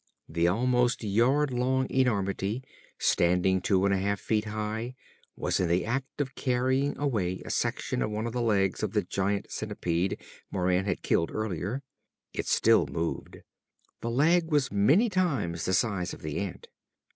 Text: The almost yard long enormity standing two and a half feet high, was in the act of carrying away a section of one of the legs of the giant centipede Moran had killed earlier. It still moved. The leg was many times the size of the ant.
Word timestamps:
The 0.27 0.47
almost 0.47 1.03
yard 1.03 1.53
long 1.53 1.85
enormity 1.91 2.63
standing 2.97 3.61
two 3.61 3.85
and 3.85 3.93
a 3.93 3.99
half 3.99 4.19
feet 4.19 4.45
high, 4.45 4.95
was 5.35 5.59
in 5.59 5.67
the 5.67 5.85
act 5.85 6.19
of 6.19 6.33
carrying 6.33 6.97
away 6.97 7.43
a 7.45 7.51
section 7.51 8.01
of 8.01 8.09
one 8.09 8.25
of 8.25 8.33
the 8.33 8.41
legs 8.41 8.81
of 8.81 8.93
the 8.93 9.03
giant 9.03 9.51
centipede 9.51 10.19
Moran 10.49 10.85
had 10.85 11.03
killed 11.03 11.29
earlier. 11.31 11.83
It 12.33 12.47
still 12.47 12.87
moved. 12.87 13.43
The 13.99 14.09
leg 14.09 14.49
was 14.51 14.71
many 14.71 15.07
times 15.07 15.65
the 15.65 15.73
size 15.75 16.15
of 16.15 16.23
the 16.23 16.39
ant. 16.39 16.69